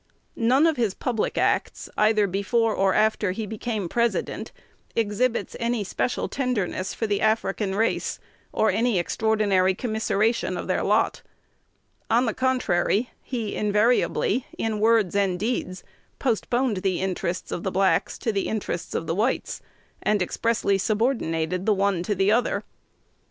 None 0.35 0.65
of 0.65 0.77
his 0.77 0.95
public 0.95 1.37
acts, 1.37 1.87
either 1.95 2.25
before 2.25 2.73
or 2.73 2.95
after 2.95 3.33
he 3.33 3.45
became 3.45 3.87
President, 3.87 4.51
exhibits 4.95 5.55
any 5.59 5.83
special 5.83 6.27
tenderness 6.27 6.91
for 6.95 7.05
the 7.05 7.21
African 7.21 7.75
race, 7.75 8.17
or 8.51 8.71
any 8.71 8.97
extraordinary 8.97 9.75
commiseration 9.75 10.57
of 10.57 10.65
their 10.67 10.81
lot. 10.81 11.21
On 12.09 12.25
the 12.25 12.33
contrary, 12.33 13.11
he 13.21 13.55
invariably, 13.55 14.47
in 14.57 14.79
words 14.79 15.15
and 15.15 15.39
deeds, 15.39 15.83
postponed 16.17 16.77
the 16.77 16.99
interests 16.99 17.51
of 17.51 17.61
the 17.61 17.69
blacks 17.71 18.17
to 18.17 18.31
the 18.31 18.47
interests 18.47 18.95
of 18.95 19.05
the 19.05 19.13
whites, 19.13 19.61
and 20.01 20.19
expressly 20.23 20.79
subordinated 20.79 21.67
the 21.67 21.75
one 21.75 22.01
to 22.01 22.15
the 22.15 22.31
other. 22.31 22.63